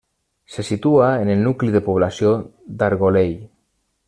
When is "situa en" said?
0.69-1.31